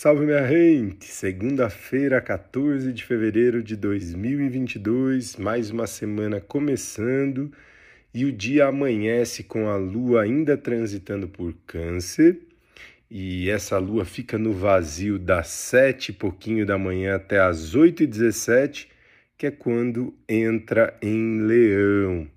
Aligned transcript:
Salve 0.00 0.24
minha 0.26 0.46
gente! 0.46 1.06
Segunda-feira, 1.06 2.20
14 2.20 2.92
de 2.92 3.04
fevereiro 3.04 3.60
de 3.60 3.74
2022, 3.74 5.34
mais 5.34 5.70
uma 5.70 5.88
semana 5.88 6.40
começando 6.40 7.50
e 8.14 8.24
o 8.24 8.30
dia 8.30 8.66
amanhece 8.66 9.42
com 9.42 9.68
a 9.68 9.74
lua 9.74 10.22
ainda 10.22 10.56
transitando 10.56 11.26
por 11.26 11.52
Câncer 11.66 12.38
e 13.10 13.50
essa 13.50 13.76
lua 13.78 14.04
fica 14.04 14.38
no 14.38 14.52
vazio 14.52 15.18
das 15.18 15.48
sete 15.48 16.10
e 16.10 16.14
pouquinho 16.14 16.64
da 16.64 16.78
manhã 16.78 17.16
até 17.16 17.40
as 17.40 17.74
8 17.74 18.04
e 18.04 18.06
17 18.06 18.88
que 19.36 19.48
é 19.48 19.50
quando 19.50 20.14
entra 20.28 20.96
em 21.02 21.40
Leão. 21.40 22.28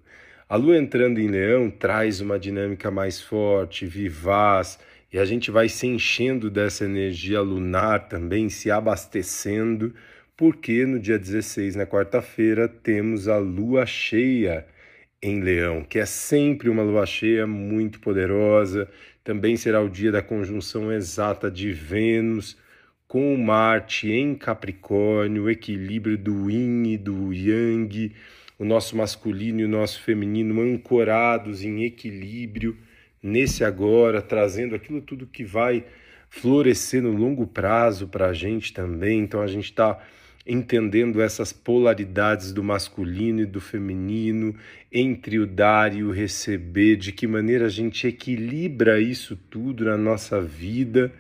A 0.50 0.56
lua 0.56 0.80
entrando 0.80 1.20
em 1.20 1.28
Leão 1.28 1.70
traz 1.70 2.22
uma 2.22 2.40
dinâmica 2.40 2.90
mais 2.90 3.22
forte, 3.22 3.86
vivaz, 3.86 4.80
e 5.12 5.20
a 5.20 5.26
gente 5.26 5.52
vai 5.52 5.68
se 5.68 5.86
enchendo 5.88 6.50
dessa 6.50 6.86
energia 6.86 7.42
lunar 7.42 8.08
também, 8.08 8.48
se 8.50 8.72
abastecendo, 8.72 9.94
porque 10.38 10.86
no 10.86 11.00
dia 11.00 11.20
16, 11.20 11.76
na 11.76 11.86
quarta-feira, 11.86 12.68
temos 12.68 13.28
a 13.28 13.38
lua 13.38 13.86
cheia 13.86 14.66
em 15.22 15.42
Leão, 15.42 15.84
que 15.84 16.00
é 16.00 16.06
sempre 16.06 16.70
uma 16.70 16.82
lua 16.82 17.06
cheia 17.06 17.46
muito 17.46 18.00
poderosa. 18.00 18.90
Também 19.24 19.58
será 19.58 19.82
o 19.82 19.90
dia 19.90 20.12
da 20.12 20.22
conjunção 20.22 20.92
exata 20.92 21.52
de 21.52 21.72
Vênus 21.72 22.58
com 23.06 23.36
Marte 23.36 24.10
em 24.10 24.34
Capricórnio, 24.34 25.44
o 25.44 25.50
equilíbrio 25.50 26.18
do 26.18 26.50
yin 26.50 26.94
e 26.94 26.98
do 26.98 27.34
yang, 27.34 28.14
o 28.58 28.64
nosso 28.64 28.96
masculino 28.96 29.60
e 29.60 29.66
o 29.66 29.70
nosso 29.70 30.02
feminino 30.02 30.62
ancorados 30.62 31.62
em 31.64 31.84
equilíbrio 31.84 32.78
nesse 33.22 33.64
agora, 33.64 34.22
trazendo 34.22 34.76
aquilo 34.76 35.02
tudo 35.02 35.28
que 35.28 35.44
vai 35.44 35.84
florescer 36.30 37.02
no 37.02 37.12
longo 37.12 37.46
prazo 37.46 38.08
para 38.08 38.28
a 38.28 38.34
gente 38.34 38.74
também. 38.74 39.20
Então 39.20 39.42
a 39.42 39.48
gente 39.48 39.66
está 39.66 40.00
entendendo 40.48 41.22
essas 41.22 41.54
polaridades 41.54 42.52
do 42.52 42.64
masculino 42.64 43.42
e 43.42 43.46
do 43.46 43.62
feminino, 43.62 44.56
entre 44.92 45.38
o 45.38 45.46
dar 45.46 45.94
e 45.94 46.04
o 46.04 46.12
receber, 46.12 46.96
de 46.96 47.12
que 47.12 47.28
maneira 47.28 47.68
a 47.68 47.70
gente 47.70 48.08
equilibra 48.08 49.00
isso 49.00 49.36
tudo 49.50 49.86
na 49.86 49.98
nossa 49.98 50.42
vida 50.42 51.12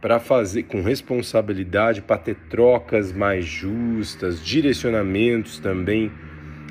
para 0.00 0.18
fazer 0.18 0.62
com 0.62 0.80
responsabilidade, 0.80 2.00
para 2.00 2.16
ter 2.16 2.36
trocas 2.48 3.12
mais 3.12 3.44
justas, 3.44 4.42
direcionamentos 4.42 5.58
também 5.58 6.10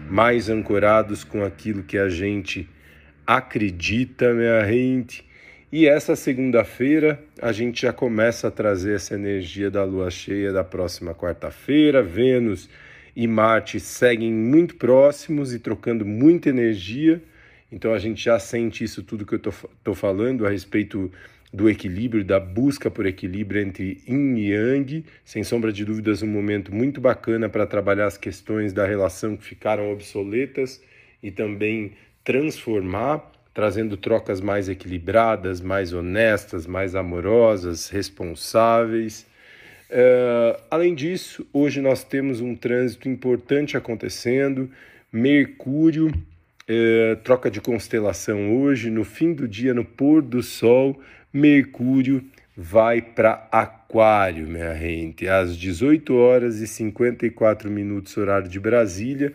mais 0.10 0.50
ancorados 0.50 1.24
com 1.24 1.44
aquilo 1.44 1.84
que 1.84 1.98
a 1.98 2.10
gente 2.10 2.68
acredita, 3.30 4.34
minha 4.34 4.66
gente. 4.66 5.24
E 5.72 5.88
essa 5.88 6.16
segunda-feira 6.16 7.24
a 7.40 7.52
gente 7.52 7.84
já 7.84 7.94
começa 7.94 8.48
a 8.48 8.52
trazer 8.52 8.96
essa 8.96 9.14
energia 9.14 9.70
da 9.70 9.84
lua 9.84 10.10
cheia 10.10 10.52
da 10.52 10.64
próxima 10.64 11.14
quarta-feira. 11.14 12.02
Vênus 12.02 12.68
e 13.16 13.28
Marte 13.28 13.80
seguem 13.80 14.34
muito 14.34 14.78
próximos 14.78 15.54
e 15.54 15.60
trocando 15.60 16.04
muita 16.04 16.50
energia. 16.50 17.22
Então 17.72 17.94
a 17.94 18.00
gente 18.00 18.24
já 18.24 18.40
sente 18.40 18.84
isso 18.84 19.04
tudo 19.04 19.28
que 19.28 19.36
eu 19.36 19.38
estou 19.38 19.94
falando 19.94 20.48
a 20.48 20.50
respeito 20.50 21.12
do 21.54 21.70
equilíbrio, 21.70 22.26
da 22.26 22.40
busca 22.40 22.90
por 22.90 23.06
equilíbrio 23.06 23.62
entre 23.62 24.02
yin 24.08 24.38
e 24.38 24.54
yang, 24.54 25.06
sem 25.24 25.44
sombra 25.44 25.72
de 25.72 25.86
dúvidas, 25.86 26.24
um 26.24 26.28
momento 26.28 26.74
muito 26.74 27.00
bacana 27.00 27.48
para 27.48 27.68
trabalhar 27.68 28.08
as 28.08 28.18
questões 28.18 28.74
da 28.74 28.88
relação 28.88 29.38
que 29.38 29.44
ficaram 29.44 29.92
obsoletas 29.92 30.82
e 31.22 31.30
também 31.30 31.92
transformar, 32.30 33.32
trazendo 33.56 33.98
trocas 33.98 34.40
mais 34.40 34.70
equilibradas, 34.70 35.60
mais 35.60 35.94
honestas, 35.94 36.68
mais 36.68 36.94
amorosas, 36.94 37.90
responsáveis. 37.90 39.26
Uh, 39.90 40.62
além 40.70 40.94
disso, 40.94 41.44
hoje 41.52 41.82
nós 41.82 42.04
temos 42.04 42.40
um 42.40 42.56
trânsito 42.56 43.10
importante 43.10 43.76
acontecendo. 43.76 44.70
Mercúrio, 45.12 46.10
uh, 46.10 47.16
troca 47.24 47.50
de 47.50 47.60
constelação 47.60 48.56
hoje, 48.62 48.92
no 48.92 49.04
fim 49.04 49.34
do 49.34 49.48
dia, 49.48 49.74
no 49.74 49.84
pôr 49.84 50.22
do 50.22 50.44
sol, 50.44 51.02
Mercúrio 51.34 52.24
vai 52.56 53.02
para 53.02 53.48
Aquário, 53.52 54.46
minha 54.46 54.76
gente, 54.76 55.28
às 55.28 55.58
18 55.58 56.14
horas 56.16 56.60
e 56.60 56.68
54 56.68 57.72
minutos, 57.72 58.16
horário 58.16 58.48
de 58.48 58.60
Brasília. 58.60 59.34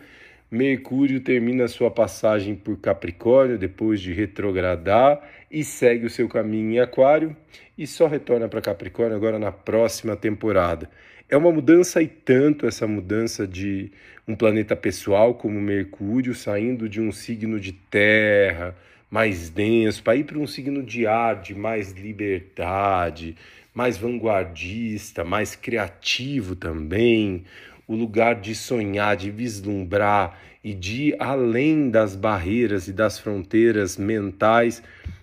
Mercúrio 0.49 1.19
termina 1.19 1.67
sua 1.67 1.89
passagem 1.89 2.55
por 2.55 2.77
Capricórnio 2.77 3.57
depois 3.57 3.99
de 3.99 4.13
retrogradar 4.13 5.21
e 5.49 5.63
segue 5.63 6.05
o 6.05 6.09
seu 6.09 6.29
caminho 6.29 6.73
em 6.73 6.79
Aquário 6.79 7.35
e 7.77 7.87
só 7.87 8.07
retorna 8.07 8.47
para 8.47 8.61
Capricórnio 8.61 9.15
agora 9.15 9.39
na 9.39 9.51
próxima 9.51 10.15
temporada. 10.15 10.89
É 11.27 11.35
uma 11.35 11.51
mudança 11.51 12.01
e 12.01 12.07
tanto 12.07 12.67
essa 12.67 12.85
mudança 12.85 13.47
de 13.47 13.91
um 14.27 14.35
planeta 14.35 14.75
pessoal 14.75 15.33
como 15.33 15.59
Mercúrio 15.59 16.35
saindo 16.35 16.87
de 16.87 17.01
um 17.01 17.11
signo 17.11 17.59
de 17.59 17.71
terra, 17.71 18.75
mais 19.09 19.49
denso, 19.49 20.03
para 20.03 20.15
ir 20.15 20.25
para 20.25 20.37
um 20.37 20.45
signo 20.45 20.83
de 20.83 21.07
ar, 21.07 21.41
de 21.41 21.55
mais 21.55 21.91
liberdade, 21.91 23.35
mais 23.73 23.97
vanguardista, 23.97 25.23
mais 25.23 25.55
criativo 25.55 26.55
também, 26.55 27.43
o 27.87 27.95
lugar 27.95 28.35
de 28.35 28.55
sonhar, 28.55 29.15
de 29.15 29.29
vislumbrar 29.29 30.39
e 30.63 30.73
de 30.73 31.09
ir 31.09 31.15
além 31.19 31.89
das 31.89 32.15
barreiras 32.15 32.87
e 32.87 32.93
das 32.93 33.19
fronteiras 33.19 33.97
mentais, 33.97 34.81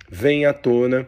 vem 0.08 0.46
à 0.46 0.52
tona 0.52 1.06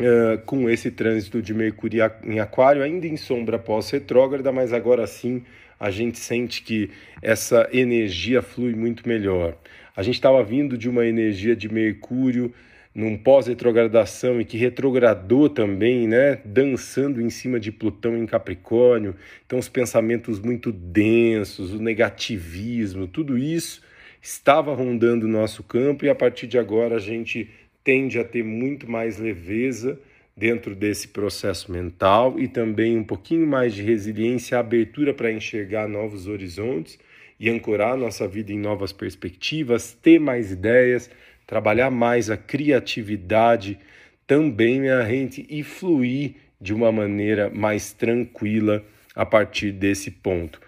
uh, 0.00 0.38
com 0.44 0.68
esse 0.68 0.90
trânsito 0.90 1.40
de 1.40 1.54
Mercúrio 1.54 2.10
em 2.24 2.40
Aquário, 2.40 2.82
ainda 2.82 3.06
em 3.06 3.16
sombra 3.16 3.58
pós-retrógrada, 3.58 4.50
mas 4.50 4.72
agora 4.72 5.06
sim 5.06 5.42
a 5.78 5.90
gente 5.90 6.18
sente 6.18 6.62
que 6.62 6.90
essa 7.22 7.68
energia 7.72 8.42
flui 8.42 8.74
muito 8.74 9.08
melhor. 9.08 9.56
A 9.96 10.02
gente 10.02 10.16
estava 10.16 10.42
vindo 10.42 10.76
de 10.76 10.88
uma 10.88 11.06
energia 11.06 11.56
de 11.56 11.72
Mercúrio 11.72 12.52
num 12.94 13.16
pós-retrogradação 13.16 14.40
e 14.40 14.44
que 14.44 14.56
retrogradou 14.56 15.48
também, 15.48 16.08
né, 16.08 16.40
dançando 16.44 17.20
em 17.20 17.30
cima 17.30 17.60
de 17.60 17.70
Plutão 17.70 18.16
em 18.16 18.26
Capricórnio. 18.26 19.14
Então 19.46 19.58
os 19.58 19.68
pensamentos 19.68 20.40
muito 20.40 20.72
densos, 20.72 21.72
o 21.72 21.80
negativismo, 21.80 23.06
tudo 23.06 23.38
isso 23.38 23.82
estava 24.20 24.74
rondando 24.74 25.26
o 25.26 25.30
nosso 25.30 25.62
campo 25.62 26.04
e 26.04 26.10
a 26.10 26.14
partir 26.14 26.46
de 26.46 26.58
agora 26.58 26.96
a 26.96 27.00
gente 27.00 27.48
tende 27.82 28.18
a 28.18 28.24
ter 28.24 28.44
muito 28.44 28.90
mais 28.90 29.18
leveza 29.18 29.98
dentro 30.36 30.74
desse 30.74 31.08
processo 31.08 31.70
mental 31.70 32.38
e 32.38 32.48
também 32.48 32.96
um 32.96 33.04
pouquinho 33.04 33.46
mais 33.46 33.74
de 33.74 33.82
resiliência, 33.82 34.58
abertura 34.58 35.14
para 35.14 35.32
enxergar 35.32 35.88
novos 35.88 36.26
horizontes 36.26 36.98
e 37.38 37.48
ancorar 37.48 37.96
nossa 37.96 38.28
vida 38.28 38.52
em 38.52 38.58
novas 38.58 38.92
perspectivas, 38.92 39.96
ter 40.02 40.18
mais 40.18 40.52
ideias, 40.52 41.10
trabalhar 41.50 41.90
mais 41.90 42.30
a 42.30 42.36
criatividade 42.36 43.76
também, 44.24 44.78
minha 44.78 45.04
gente, 45.04 45.44
e 45.50 45.64
fluir 45.64 46.36
de 46.60 46.72
uma 46.72 46.92
maneira 46.92 47.50
mais 47.50 47.92
tranquila 47.92 48.84
a 49.16 49.26
partir 49.26 49.72
desse 49.72 50.12
ponto. 50.12 50.60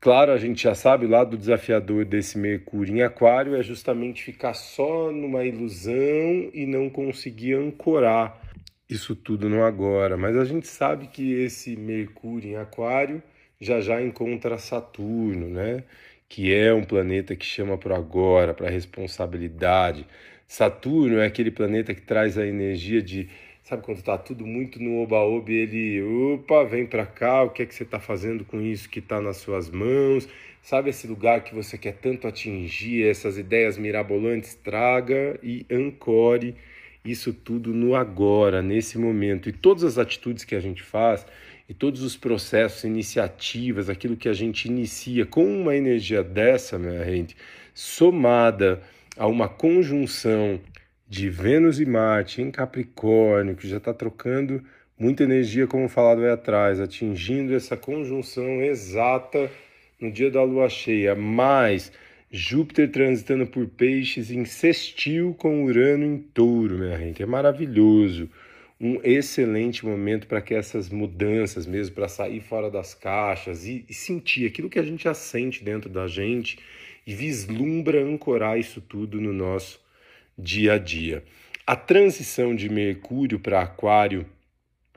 Claro, 0.00 0.32
a 0.32 0.36
gente 0.36 0.64
já 0.64 0.74
sabe, 0.74 1.06
o 1.06 1.08
lado 1.08 1.36
desafiador 1.38 2.04
desse 2.04 2.36
Mercúrio 2.36 2.96
em 2.96 3.02
Aquário 3.02 3.54
é 3.54 3.62
justamente 3.62 4.24
ficar 4.24 4.54
só 4.54 5.12
numa 5.12 5.44
ilusão 5.44 6.50
e 6.52 6.66
não 6.66 6.90
conseguir 6.90 7.54
ancorar 7.54 8.42
isso 8.90 9.14
tudo 9.14 9.48
no 9.48 9.62
agora, 9.62 10.16
mas 10.16 10.36
a 10.36 10.44
gente 10.44 10.66
sabe 10.66 11.06
que 11.06 11.32
esse 11.32 11.76
Mercúrio 11.76 12.50
em 12.50 12.56
Aquário 12.56 13.22
já 13.60 13.80
já 13.80 14.02
encontra 14.02 14.58
Saturno, 14.58 15.48
né? 15.48 15.84
Que 16.28 16.52
é 16.52 16.72
um 16.72 16.82
planeta 16.82 17.36
que 17.36 17.44
chama 17.44 17.78
para 17.78 17.96
agora, 17.96 18.54
para 18.54 18.70
responsabilidade. 18.70 20.06
Saturno 20.46 21.18
é 21.18 21.26
aquele 21.26 21.50
planeta 21.50 21.94
que 21.94 22.02
traz 22.02 22.36
a 22.36 22.46
energia 22.46 23.00
de, 23.02 23.28
sabe 23.62 23.82
quando 23.82 23.98
está 23.98 24.18
tudo 24.18 24.46
muito 24.46 24.80
no 24.82 25.00
oba-oba 25.02 25.50
ele, 25.50 26.02
opa, 26.02 26.64
vem 26.64 26.86
para 26.86 27.06
cá, 27.06 27.42
o 27.42 27.50
que 27.50 27.62
é 27.62 27.66
que 27.66 27.74
você 27.74 27.82
está 27.82 27.98
fazendo 27.98 28.44
com 28.44 28.60
isso 28.60 28.88
que 28.88 28.98
está 28.98 29.20
nas 29.20 29.38
suas 29.38 29.70
mãos? 29.70 30.28
Sabe 30.62 30.90
esse 30.90 31.06
lugar 31.06 31.44
que 31.44 31.54
você 31.54 31.76
quer 31.76 31.94
tanto 31.94 32.26
atingir, 32.26 33.06
essas 33.06 33.36
ideias 33.36 33.76
mirabolantes, 33.76 34.54
traga 34.54 35.38
e 35.42 35.66
ancore 35.70 36.54
isso 37.04 37.34
tudo 37.34 37.74
no 37.74 37.94
agora, 37.94 38.62
nesse 38.62 38.96
momento. 38.96 39.48
E 39.48 39.52
todas 39.52 39.84
as 39.84 39.98
atitudes 39.98 40.42
que 40.42 40.54
a 40.54 40.60
gente 40.60 40.82
faz 40.82 41.26
e 41.68 41.74
todos 41.74 42.02
os 42.02 42.16
processos, 42.16 42.84
iniciativas, 42.84 43.88
aquilo 43.88 44.16
que 44.16 44.28
a 44.28 44.32
gente 44.32 44.66
inicia 44.66 45.24
com 45.24 45.44
uma 45.44 45.74
energia 45.74 46.22
dessa, 46.22 46.78
minha 46.78 47.04
gente, 47.04 47.36
somada 47.72 48.82
a 49.16 49.26
uma 49.26 49.48
conjunção 49.48 50.60
de 51.08 51.28
Vênus 51.28 51.80
e 51.80 51.86
Marte 51.86 52.42
em 52.42 52.50
Capricórnio, 52.50 53.56
que 53.56 53.68
já 53.68 53.78
está 53.78 53.94
trocando 53.94 54.62
muita 54.98 55.22
energia, 55.22 55.66
como 55.66 55.88
falado 55.88 56.22
aí 56.22 56.30
atrás, 56.30 56.80
atingindo 56.80 57.54
essa 57.54 57.76
conjunção 57.76 58.62
exata 58.62 59.50
no 60.00 60.10
dia 60.10 60.30
da 60.30 60.42
lua 60.42 60.68
cheia, 60.68 61.14
mais 61.14 61.92
Júpiter 62.36 62.90
transitando 62.90 63.46
por 63.46 63.68
peixes 63.68 64.28
em 64.28 64.44
sextil 64.44 65.36
com 65.38 65.64
Urano 65.64 66.04
em 66.04 66.18
touro, 66.18 66.78
minha 66.78 66.98
gente. 66.98 67.22
É 67.22 67.26
maravilhoso. 67.26 68.28
Um 68.84 69.00
excelente 69.02 69.86
momento 69.86 70.26
para 70.26 70.42
que 70.42 70.52
essas 70.52 70.90
mudanças 70.90 71.64
mesmo, 71.64 71.94
para 71.94 72.06
sair 72.06 72.40
fora 72.40 72.70
das 72.70 72.92
caixas 72.92 73.64
e, 73.64 73.82
e, 73.88 73.94
sentir 73.94 74.46
aquilo 74.46 74.68
que 74.68 74.78
a 74.78 74.82
gente 74.82 75.04
já 75.04 75.14
sente 75.14 75.64
dentro 75.64 75.88
da 75.88 76.06
gente 76.06 76.58
e 77.06 77.14
vislumbra 77.14 78.04
ancorar 78.04 78.58
isso 78.58 78.82
tudo 78.82 79.18
no 79.22 79.32
nosso 79.32 79.80
dia 80.36 80.74
a 80.74 80.78
dia. 80.78 81.24
A 81.66 81.74
transição 81.74 82.54
de 82.54 82.68
Mercúrio 82.68 83.40
para 83.40 83.62
Aquário 83.62 84.26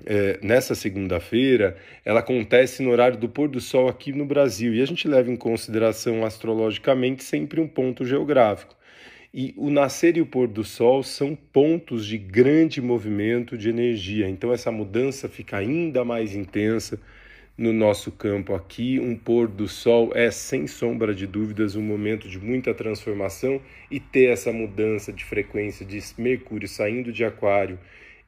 é, 0.05 0.37
nessa 0.43 0.75
segunda-feira, 0.75 1.77
ela 2.03 2.19
acontece 2.19 2.83
no 2.83 2.91
horário 2.91 3.17
do 3.17 3.29
pôr 3.29 3.47
do 3.47 3.61
sol 3.61 3.87
aqui 3.87 4.11
no 4.11 4.25
Brasil 4.25 4.75
e 4.75 4.81
a 4.81 4.85
gente 4.85 5.07
leva 5.07 5.31
em 5.31 5.37
consideração 5.37 6.25
astrologicamente 6.25 7.23
sempre 7.23 7.61
um 7.61 7.67
ponto 7.67 8.03
geográfico. 8.03 8.75
E 9.39 9.53
o 9.55 9.69
nascer 9.69 10.17
e 10.17 10.21
o 10.21 10.25
pôr 10.25 10.47
do 10.47 10.63
sol 10.63 11.03
são 11.03 11.35
pontos 11.35 12.07
de 12.07 12.17
grande 12.17 12.81
movimento 12.81 13.55
de 13.55 13.69
energia, 13.69 14.27
então 14.27 14.51
essa 14.51 14.71
mudança 14.71 15.29
fica 15.29 15.57
ainda 15.57 16.03
mais 16.03 16.33
intensa 16.33 16.99
no 17.55 17.71
nosso 17.71 18.11
campo 18.11 18.55
aqui. 18.55 18.99
Um 18.99 19.15
pôr 19.15 19.47
do 19.47 19.67
sol 19.67 20.11
é, 20.15 20.31
sem 20.31 20.65
sombra 20.65 21.13
de 21.13 21.27
dúvidas, 21.27 21.75
um 21.75 21.83
momento 21.83 22.27
de 22.27 22.39
muita 22.39 22.73
transformação 22.73 23.61
e 23.91 23.99
ter 23.99 24.31
essa 24.31 24.51
mudança 24.51 25.13
de 25.13 25.23
frequência 25.23 25.85
de 25.85 26.01
Mercúrio 26.17 26.67
saindo 26.67 27.11
de 27.11 27.23
Aquário 27.23 27.77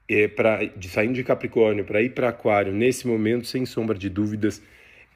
é, 0.08 0.28
pra, 0.28 0.64
de 0.64 0.90
saindo 0.90 1.14
de 1.14 1.24
Capricórnio 1.24 1.86
para 1.86 2.04
ir 2.04 2.12
para 2.12 2.30
Aquário, 2.30 2.72
nesse 2.72 3.08
momento, 3.08 3.48
sem 3.48 3.66
sombra 3.66 3.98
de 3.98 4.12
dúvidas, 4.12 4.62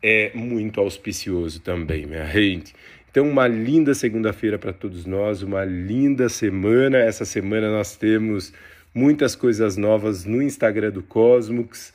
é 0.01 0.31
muito 0.33 0.81
auspicioso 0.81 1.61
também, 1.61 2.07
minha 2.07 2.25
gente. 2.25 2.73
Então, 3.13 3.29
uma 3.29 3.47
linda 3.47 3.93
segunda-feira 3.93 4.57
para 4.57 4.73
todos 4.73 5.05
nós, 5.05 5.43
uma 5.43 5.63
linda 5.63 6.27
semana. 6.29 6.97
Essa 6.97 7.25
semana 7.25 7.69
nós 7.69 7.95
temos 7.95 8.51
muitas 8.91 9.35
coisas 9.35 9.77
novas 9.77 10.25
no 10.25 10.41
Instagram 10.41 10.89
do 10.89 11.03
Cosmos. 11.03 11.93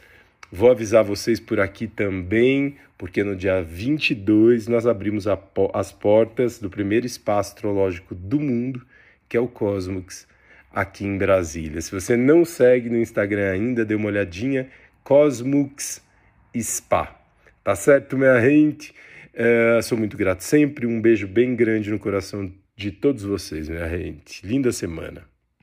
Vou 0.52 0.70
avisar 0.70 1.02
vocês 1.02 1.40
por 1.40 1.58
aqui 1.58 1.88
também, 1.88 2.76
porque 2.96 3.24
no 3.24 3.34
dia 3.34 3.60
22 3.60 4.68
nós 4.68 4.86
abrimos 4.86 5.26
as 5.74 5.90
portas 5.90 6.60
do 6.60 6.70
primeiro 6.70 7.04
espaço 7.04 7.52
astrológico 7.52 8.14
do 8.14 8.38
mundo, 8.38 8.86
que 9.28 9.36
é 9.36 9.40
o 9.40 9.48
Cosmos 9.48 10.24
aqui 10.72 11.04
em 11.04 11.18
Brasília. 11.18 11.80
Se 11.80 11.90
você 11.90 12.16
não 12.16 12.44
segue 12.44 12.88
no 12.88 12.96
Instagram 12.96 13.50
ainda, 13.50 13.84
dê 13.84 13.96
uma 13.96 14.06
olhadinha, 14.06 14.68
Cosmux 15.02 16.00
Spa. 16.56 17.20
Tá 17.64 17.74
certo, 17.74 18.16
minha 18.16 18.40
gente? 18.40 18.94
Uh, 19.38 19.80
sou 19.84 19.96
muito 19.96 20.16
grato 20.16 20.42
sempre. 20.42 20.84
Um 20.84 21.00
beijo 21.00 21.28
bem 21.28 21.54
grande 21.54 21.90
no 21.92 21.98
coração 21.98 22.52
de 22.74 22.90
todos 22.90 23.22
vocês, 23.22 23.68
minha 23.68 23.88
gente. 23.88 24.44
Linda 24.44 24.72
semana. 24.72 25.28